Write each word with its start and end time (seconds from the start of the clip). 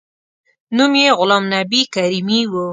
نوم 0.75 0.93
یې 1.01 1.07
غلام 1.19 1.43
نبي 1.53 1.81
کریمي 1.93 2.41
و. 2.51 2.53